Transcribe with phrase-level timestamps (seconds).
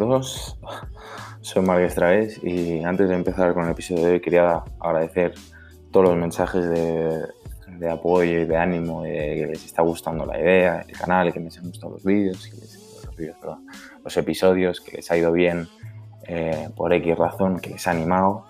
[0.00, 0.56] todos.
[1.42, 5.34] Soy Marc Estraes y antes de empezar con el episodio de hoy quería agradecer
[5.92, 10.86] todos los mensajes de, apoyo y de ánimo, de que les está gustando la idea,
[10.88, 13.58] el canal, que les han gustado los vídeos, los,
[14.02, 15.68] los episodios, que les ha ido bien
[16.26, 18.46] eh, por X razón, que les ha animado.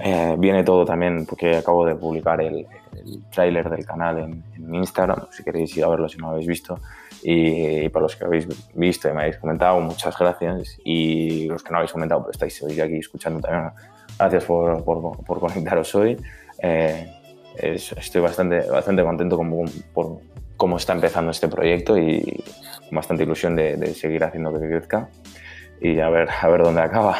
[0.00, 4.74] Eh, viene todo también porque acabo de publicar el, el tráiler del canal en, en,
[4.74, 6.80] Instagram, si queréis ir a verlo si no lo habéis visto.
[7.22, 10.78] Y, para los que habéis visto y me habéis comentado, muchas gracias.
[10.84, 13.72] Y los que no habéis comentado, pues estáis hoy aquí escuchando también,
[14.18, 16.16] gracias por, por, por conectaros hoy.
[16.58, 17.12] Eh,
[17.56, 20.20] estoy bastante, bastante contento con, por
[20.56, 22.42] cómo está empezando este proyecto y
[22.88, 25.08] con bastante ilusión de, de seguir haciendo que crezca
[25.80, 27.16] y a ver, a ver dónde acaba.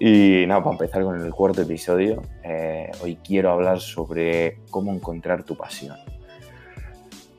[0.00, 5.44] Y nada, para empezar con el cuarto episodio, eh, hoy quiero hablar sobre cómo encontrar
[5.44, 5.96] tu pasión.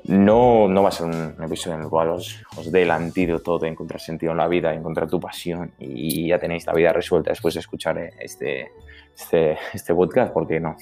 [0.05, 3.57] No, no va a ser un episodio en el cual os, os dé el antídoto
[3.57, 7.31] de encontrar sentido en la vida, encontrar tu pasión y ya tenéis la vida resuelta
[7.31, 8.71] después de escuchar este,
[9.15, 10.75] este, este podcast, porque no,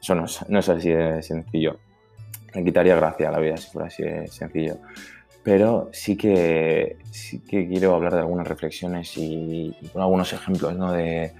[0.00, 1.78] eso no es, no es así de sencillo.
[2.54, 4.76] Me quitaría gracia la vida si fuera así de sencillo
[5.42, 10.92] pero sí que, sí que quiero hablar de algunas reflexiones y, algunos ejemplos ¿no?
[10.92, 11.32] de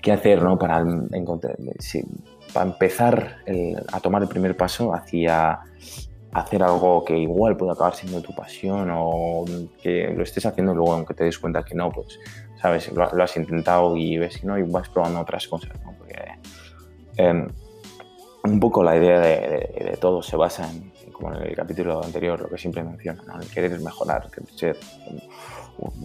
[0.00, 0.58] qué hacer ¿no?
[0.58, 0.80] para,
[1.12, 1.56] encontrar,
[2.52, 3.38] para empezar
[3.92, 5.58] a tomar el primer paso hacia
[6.32, 9.44] hacer algo que igual pueda acabar siendo tu pasión o
[9.82, 12.18] que lo estés haciendo luego aunque te des cuenta que no, pues
[12.60, 15.70] sabes, lo, has intentado y ves que no y vas probando otras cosas.
[15.84, 15.94] ¿no?
[15.98, 16.16] Porque,
[17.16, 17.48] em,
[18.44, 22.48] un poco la idea de, todo se basa en como en el capítulo anterior, lo
[22.48, 23.40] que siempre menciono, ¿no?
[23.40, 24.76] el querer mejorar, ser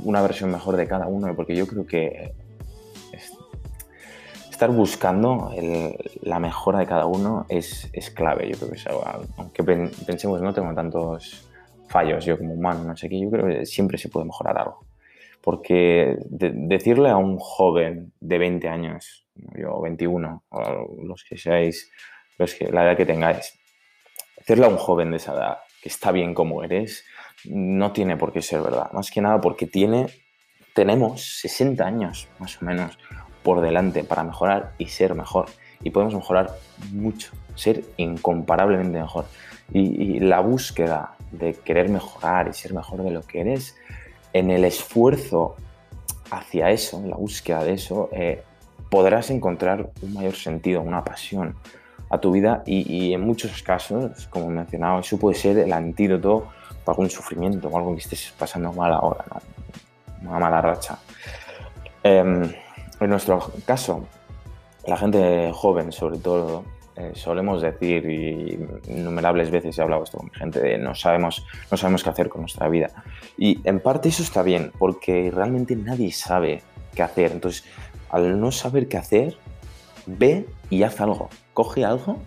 [0.03, 2.33] una versión mejor de cada uno, porque yo creo que
[4.63, 5.51] estar buscando
[6.21, 8.49] la mejora de cada uno es, es clave.
[8.49, 11.49] Yo creo que es aunque pensemos, no tengo tantos
[11.89, 14.85] fallos yo como humano, no sé qué, yo creo que siempre se puede mejorar algo.
[15.41, 21.91] Porque decirle a un joven de 20 años, yo 21, o los que seáis,
[22.37, 23.59] los que, la edad que tengáis,
[24.37, 27.05] Decirle a un joven de esa edad que está bien como eres
[27.45, 28.91] no tiene por qué ser verdad.
[28.91, 30.07] Más que nada porque tiene,
[30.73, 32.97] tenemos 60 años más o menos
[33.43, 35.47] por delante para mejorar y ser mejor.
[35.83, 36.51] Y podemos mejorar
[36.91, 39.25] mucho, ser incomparablemente mejor.
[39.71, 43.75] Y, la búsqueda de querer mejorar y ser mejor de lo que eres,
[44.33, 45.55] en el esfuerzo
[46.31, 48.43] hacia eso, en la búsqueda de eso, eh,
[48.89, 51.55] podrás encontrar un mayor sentido, una pasión,
[52.13, 56.47] a tu vida y, en muchos casos, como he mencionado, eso puede ser el antídoto
[56.85, 59.25] para algún sufrimiento o algo que estés pasando mal ahora,
[60.21, 60.99] una mala racha.
[62.03, 62.51] Em,
[63.03, 64.05] en nuestro caso,
[64.85, 66.63] la gente joven, sobre todo,
[66.95, 71.77] eh, solemos decir, y innumerables veces he hablado esto con gente, de no sabemos, no
[71.77, 72.91] sabemos qué hacer con nuestra vida.
[73.37, 76.61] Y en parte eso está bien, porque realmente nadie sabe
[76.93, 77.31] qué hacer.
[77.31, 77.63] Entonces,
[78.09, 79.37] al no saber qué hacer,
[80.05, 81.29] ve y haz algo.
[81.53, 82.19] Coge algo,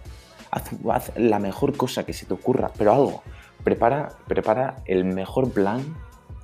[0.50, 3.22] haz, la mejor cosa que se te ocurra, pero algo.
[3.62, 5.96] Prepara, prepara el mejor plan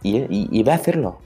[0.03, 1.19] y, ve a hacerlo.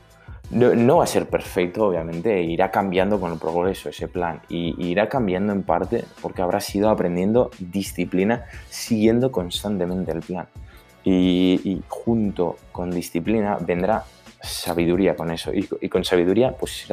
[0.50, 5.08] No, va a ser perfecto, obviamente, irá cambiando con el progreso ese plan y, irá
[5.08, 10.46] cambiando en parte porque habrás ido aprendiendo disciplina siguiendo constantemente el plan.
[11.04, 14.04] Y, junto con disciplina vendrá
[14.40, 15.50] sabiduría con eso.
[15.52, 16.86] Y, con sabiduría, pues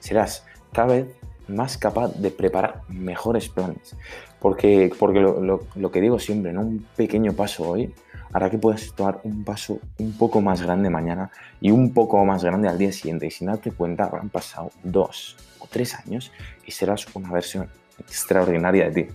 [0.00, 1.06] serás, cada vez
[1.46, 3.96] más capaz de preparar mejores planes.
[4.40, 6.62] Porque, porque lo, que digo siempre, ¿no?
[6.62, 7.92] un pequeño paso hoy
[8.34, 11.30] hará que puedas tomar un paso un poco más grande mañana
[11.60, 13.26] y un poco más grande al día siguiente.
[13.26, 16.32] Y sin darte cuenta, habrán pasado dos o tres años
[16.66, 17.68] y serás una versión
[18.00, 19.12] extraordinaria de ti.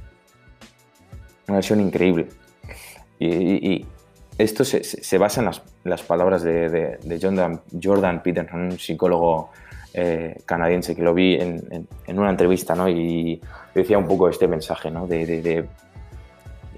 [1.50, 2.30] Una versión increíble.
[3.20, 3.86] Y,
[4.38, 5.52] esto se, basa en
[5.84, 9.50] las, palabras de, de, de Jordan, Jordan Peterson, un psicólogo
[9.92, 12.88] eh, canadiense que lo vi en, una entrevista ¿no?
[12.88, 13.42] y
[13.74, 15.08] decía un poco este mensaje ¿no?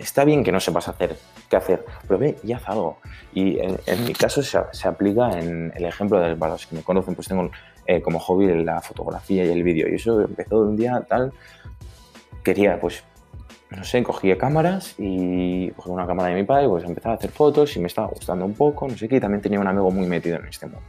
[0.01, 1.15] Está bien que no sepas hacer
[1.49, 2.97] qué hacer, pero ve y haz algo.
[3.33, 6.83] Y en, mi caso se, se, aplica en el ejemplo de para los que me
[6.83, 7.49] conocen, pues tengo
[7.85, 9.87] eh, como hobby la fotografía y el vídeo.
[9.89, 11.31] Y eso empezó un día tal,
[12.43, 13.03] quería pues
[13.71, 17.31] no sé, cogía cámaras y cogí una cámara de mi padre, pues empezaba a hacer
[17.31, 19.89] fotos y me estaba gustando un poco, no sé qué, y también tenía un amigo
[19.91, 20.81] muy metido en este mundo.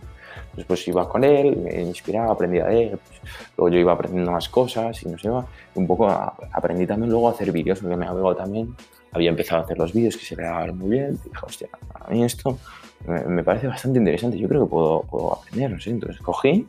[0.55, 2.91] Después iba con él, me inspiraba, aprendía de él.
[2.91, 3.20] Pues,
[3.56, 5.31] luego yo iba aprendiendo más cosas y no sé,
[5.75, 8.75] un poco aprendí también luego a hacer vídeos, porque me amigo también
[9.12, 11.19] había empezado a hacer los vídeos que se le daban muy bien.
[11.23, 12.59] Dije, hostia, a mí esto
[13.06, 15.91] me, parece bastante interesante, yo creo que puedo, puedo aprender, no sé.
[15.91, 16.67] Entonces cogí,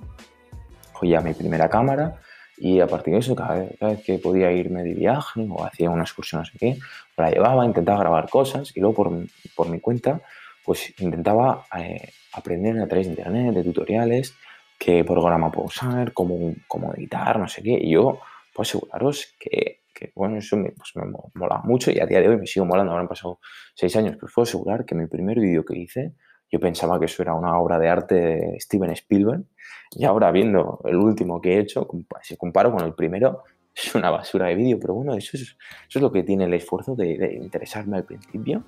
[0.92, 2.20] cogí ya mi primera cámara
[2.58, 5.64] y a partir de eso, cada vez, cada vez que podía irme de viaje o
[5.64, 6.78] hacía una excursión, no sé qué,
[7.18, 9.12] la llevaba, intentaba grabar cosas y luego por,
[9.56, 10.22] por mi cuenta
[10.64, 14.36] pues intentaba eh, aprender a través de internet, de tutoriales,
[14.80, 17.78] qué programa puedo usar, cómo, cómo editar, no sé qué.
[17.82, 18.20] Y yo
[18.54, 19.83] puedo aseguraros que,
[20.16, 21.04] bueno, eso me, pues me
[21.36, 22.92] mola mucho y a día de hoy me sigo molando.
[22.92, 23.40] Ahora han pasado
[23.76, 26.14] seis años, pero puedo asegurar que mi primer vídeo que hice,
[26.52, 29.44] yo pensaba que eso era una obra de arte de Steven Spielberg
[29.92, 31.88] y ahora viendo el último que he hecho,
[32.22, 33.44] si comparo con el primero,
[33.76, 35.58] es una basura de vídeo, pero bueno, eso es, eso
[36.00, 38.64] es lo que tiene el esfuerzo de, de interesarme al principio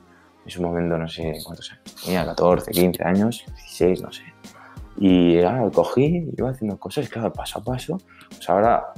[0.45, 4.23] en su momento no sé cuántos años tenía, 14, 15 años, 16, no sé.
[4.97, 7.97] Y ah, cogí, iba haciendo cosas, claro, paso a paso.
[8.29, 8.93] Pues ahora,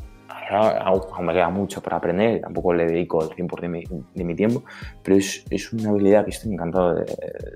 [0.50, 3.84] aún me queda mucho para aprender, tampoco le dedico el 100% de mi,
[4.14, 4.64] de mi tiempo,
[5.04, 7.06] pero es, es, una habilidad que estoy encantado de,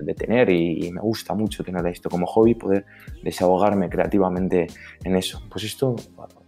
[0.00, 2.84] de tener y, y, me gusta mucho tener esto como hobby, poder
[3.22, 4.66] desahogarme creativamente
[5.04, 5.42] en eso.
[5.50, 5.96] Pues esto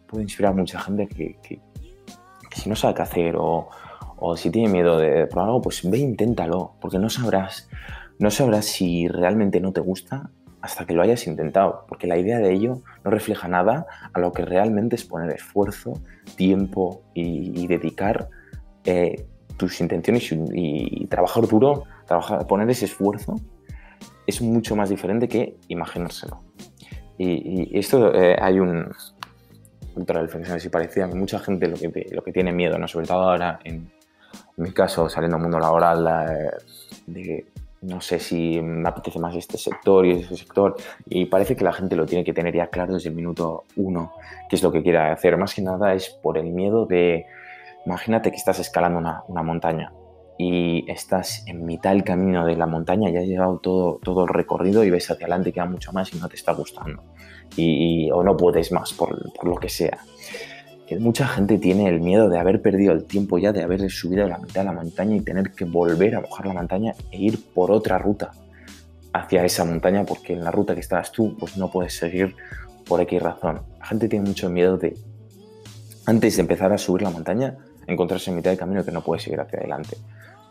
[0.06, 1.60] puede inspirar a mucha gente que, que,
[2.50, 3.68] que si no sabe qué hacer o,
[4.16, 7.68] o si tiene miedo de probar algo, pues ve, inténtalo, porque no sabrás,
[8.18, 10.30] no sabrás si realmente no te gusta
[10.64, 14.32] hasta que lo hayas intentado, porque la idea de ello no refleja nada a lo
[14.32, 16.00] que realmente es poner esfuerzo,
[16.36, 18.30] tiempo y, y dedicar
[18.86, 19.26] eh,
[19.58, 23.36] tus intenciones y, y, trabajar duro, trabajar, poner ese esfuerzo,
[24.26, 26.40] es mucho más diferente que imaginárselo.
[27.18, 28.90] Y, y esto eh, hay un,
[29.94, 32.88] otra reflexión así parecida, mucha gente lo que, lo que tiene miedo, ¿no?
[32.88, 33.92] sobre todo ahora en,
[34.56, 36.56] en mi caso, saliendo al mundo laboral,
[37.06, 37.44] de,
[37.86, 40.76] no sé si me apetece más este sector y ese sector,
[41.06, 44.12] y parece que la gente lo tiene que tener ya claro desde el minuto uno,
[44.48, 45.36] qué es lo que quiere hacer.
[45.36, 47.26] Más que nada es por el miedo de,
[47.86, 49.92] imagínate que estás escalando una, una montaña
[50.36, 54.28] y estás en mitad del camino de la montaña, ya has llegado todo, todo el
[54.28, 57.04] recorrido y ves hacia adelante, queda mucho más y no te está gustando,
[57.56, 59.98] y, o no puedes más por, por lo que sea
[60.86, 64.24] que mucha gente tiene el miedo de haber perdido el tiempo ya, de haber subido
[64.24, 67.18] a la mitad de la montaña y tener que volver a bajar la montaña e
[67.18, 68.32] ir por otra ruta
[69.12, 72.34] hacia esa montaña porque en la ruta que estabas tú pues no puedes seguir
[72.86, 73.62] por X razón.
[73.78, 74.96] La gente tiene mucho miedo de,
[76.06, 77.56] antes de empezar a subir la montaña,
[77.86, 79.96] encontrarse en mitad del camino que no puede seguir hacia adelante.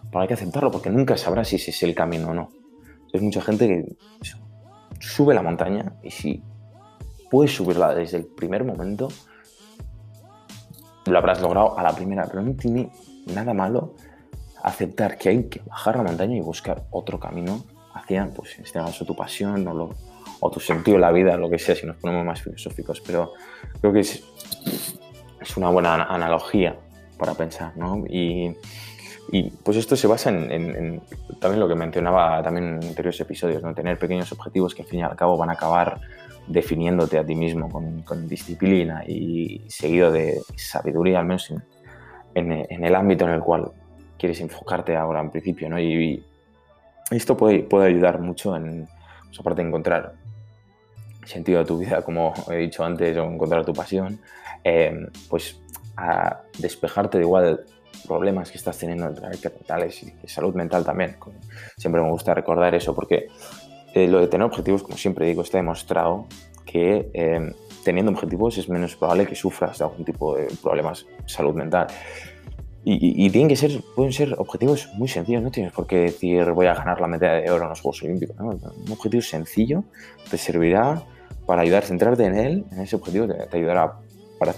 [0.09, 2.49] Pero hay que aceptarlo porque nunca sabrás si ese es el camino o no.
[3.13, 3.95] Hay mucha gente que
[4.99, 6.41] sube la montaña y si
[7.29, 9.09] puedes subirla desde el primer momento,
[11.05, 12.89] lo habrás logrado a la primera, pero no tiene
[13.27, 13.93] nada malo
[14.63, 17.63] aceptar que hay que bajar la montaña y buscar otro camino
[17.93, 19.89] hacia, pues en este caso, tu pasión o, lo,
[20.39, 23.01] o tu sentido de la vida, lo que sea, si nos ponemos más filosóficos.
[23.01, 23.33] Pero
[23.81, 24.23] creo que es,
[25.41, 26.77] es una buena analogía
[27.17, 28.03] para pensar, ¿no?
[28.07, 28.55] Y,
[29.31, 31.01] y pues esto se basa en, en, en,
[31.39, 33.73] también lo que mencionaba también en anteriores episodios, ¿no?
[33.73, 35.99] Tener pequeños objetivos que al fin y al cabo van a acabar
[36.47, 41.53] definiéndote a ti mismo con, disciplina y seguido de sabiduría, al menos
[42.35, 43.71] en, el ámbito en el cual
[44.17, 45.79] quieres enfocarte ahora en principio, ¿no?
[45.79, 46.25] Y,
[47.11, 48.87] y esto puede, ayudar mucho en,
[49.27, 50.13] pues aparte de encontrar
[51.25, 54.19] sentido de tu vida, como he dicho antes, o encontrar tu pasión,
[54.63, 55.61] eh, pues
[55.95, 57.65] a despejarte de igual
[58.07, 61.15] problemas que estás teniendo entre mentales y salud mental también.
[61.77, 63.27] Siempre me gusta recordar eso porque
[63.93, 66.25] eh, lo de tener objetivos, como siempre digo, está demostrado
[66.65, 67.53] que eh,
[67.83, 71.87] teniendo objetivos es menos probable que sufras de algún tipo de problemas de salud mental.
[72.85, 76.51] Y, y, tienen que ser, pueden ser objetivos muy sencillos, no tienes por qué decir
[76.51, 78.35] voy a ganar la medalla de oro en los Juegos Olímpicos.
[78.37, 78.47] ¿no?
[78.49, 79.85] Un objetivo sencillo
[80.29, 81.01] te servirá
[81.45, 83.99] para ayudar a centrarte en él, en ese objetivo te, te ayudará
[84.37, 84.53] para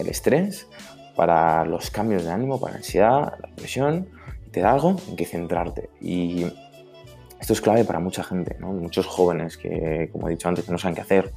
[0.00, 0.66] el estrés,
[1.14, 4.08] para los cambios de ánimo, para la ansiedad, la depresión,
[4.50, 5.90] te da algo en que centrarte.
[6.00, 6.46] Y
[7.40, 8.72] esto es clave para mucha gente, ¿no?
[8.72, 11.32] muchos jóvenes que, como he dicho antes, no saben qué hacer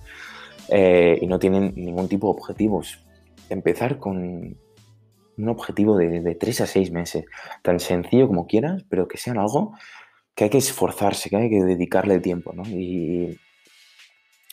[0.70, 3.03] eh, y no tienen ningún tipo de objetivos.
[3.50, 4.58] Empezar con
[5.38, 7.25] un objetivo de, de 3 a 6 meses,
[7.62, 9.74] tan sencillo como quieras, pero que sean algo
[10.36, 12.53] que hay que esforzarse, que hay que dedicarle tiempo.
[12.53, 12.63] ¿no?
[12.63, 13.38] Y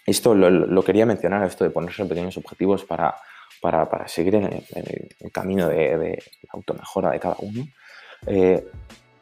[0.06, 3.14] esto lo, lo, quería mencionar, esto de ponerse pequeños objetivos para,
[3.60, 7.66] para, para seguir en el, en el camino de, de, la automejora de cada uno.
[8.26, 8.66] Eh,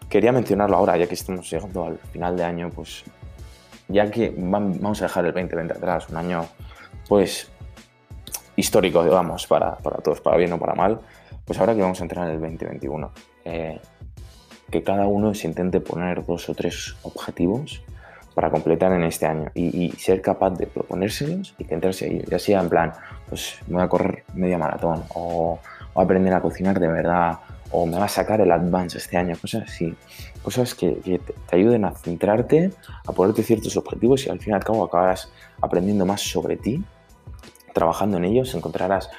[0.09, 3.05] quería mencionarlo ahora, ya que estamos llegando al final de año, pues
[3.89, 6.47] ya que vamos a dejar el 2020 atrás, un año
[7.09, 7.51] pues
[8.57, 11.01] histórico, digamos, para, para todos, para bien o para mal,
[11.45, 13.13] pues ahora que vamos a entrar en el 2021,
[13.45, 13.81] eh,
[14.71, 17.83] que cada uno se intente poner dos o tres objetivos
[18.35, 22.39] para completar en este año y, y ser capaz de proponérselos y centrarse ahí, ya
[22.39, 22.93] sea en plan,
[23.29, 25.59] pues voy a correr media maratón o,
[25.95, 27.39] o aprender a cocinar de verdad
[27.78, 29.95] o me va a sacar el advance este año, cosas así,
[30.42, 32.73] cosas que, que, te ayuden a centrarte,
[33.06, 35.30] a ponerte ciertos objetivos y al fin y al cabo acabarás
[35.61, 36.83] aprendiendo más sobre ti,
[37.75, 39.11] trabajando en ellos, encontrarás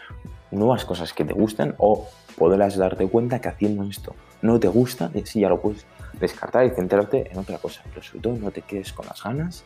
[0.50, 5.12] nuevas cosas que te gustan o podrás darte cuenta que haciendo esto no te gusta
[5.14, 5.86] y así ya lo puedes
[6.20, 7.82] descartar y centrarte en otra cosa.
[7.90, 9.66] Pero sobre todo no te quedes con las ganas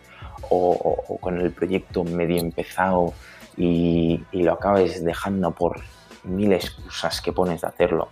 [0.49, 3.13] o, con el proyecto medio empezado
[3.55, 5.81] y, lo acabes dejando por
[6.23, 8.09] mil excusas que pones de hacerlo.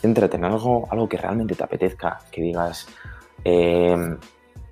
[0.00, 2.86] Céntrate en algo, algo que realmente te apetezca, que digas,
[3.44, 4.16] eh,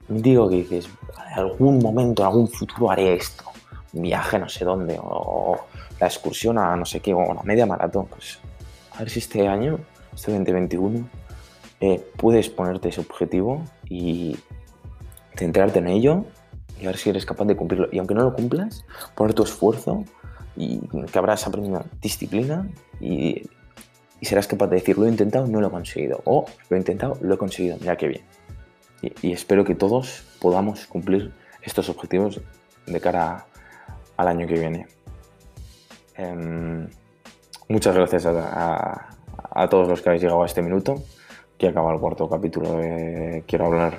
[0.09, 0.88] digo que dices,
[1.33, 3.45] en algún momento, en algún futuro haré esto,
[3.92, 5.59] un viaje no sé dónde, o
[5.99, 8.38] la excursión a no sé qué, o la media maratón, pues
[8.92, 9.78] a ver si este año,
[10.14, 11.09] este 2021,
[11.80, 14.37] eh, puedes ponerte ese objetivo y
[15.37, 16.25] centrarte en ello
[16.80, 17.88] y a ver si eres capaz de cumplirlo.
[17.92, 20.04] Y aunque no lo cumplas, poner tu esfuerzo
[20.56, 20.80] y
[21.12, 22.68] que habrás aprendido disciplina
[23.00, 23.42] y,
[24.25, 26.23] serás capaz de decir, lo he intentado, no lo he conseguido.
[26.25, 28.23] O lo he intentado, lo he conseguido, mira qué bien.
[29.02, 31.32] Y, espero que todos podamos cumplir
[31.62, 32.40] estos objetivos
[32.87, 33.46] de cara
[34.16, 34.87] al año que viene.
[36.16, 36.88] Em,
[37.68, 39.08] muchas gracias a,
[39.70, 41.02] todos los que habéis llegado a este minuto,
[41.58, 43.99] que acaba el cuarto capítulo de Quiero hablar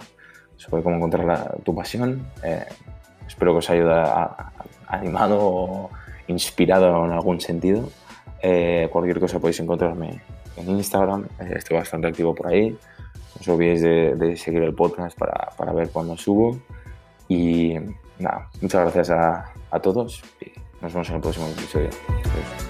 [0.55, 2.27] sobre cómo encontrar tu pasión.
[2.43, 2.65] Eh,
[3.27, 4.51] espero que os haya
[4.87, 5.89] animado o
[6.27, 7.89] inspirado en algún sentido.
[8.41, 10.21] Eh, cualquier cosa podéis encontrarme
[10.55, 12.71] en Instagram, eh, estoy bastante activo por ahí.
[12.71, 16.57] No os olvidéis de, seguir el podcast para, para, ver cuándo subo.
[17.27, 17.75] Y
[18.19, 20.51] nada, muchas gracias a, a todos y
[20.81, 21.89] nos vemos en el próximo episodio.
[22.07, 22.66] Adiós.